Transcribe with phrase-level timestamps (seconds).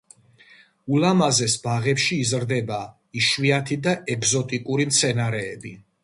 [0.93, 2.79] ულამაზეს ბაღებში იზრდება
[3.21, 5.75] იშვიათი და ეგზოტიკური მცენარეები.